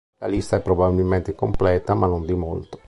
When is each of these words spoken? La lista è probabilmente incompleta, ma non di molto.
La 0.17 0.25
lista 0.27 0.55
è 0.57 0.63
probabilmente 0.63 1.29
incompleta, 1.29 1.93
ma 1.93 2.07
non 2.07 2.25
di 2.25 2.33
molto. 2.33 2.79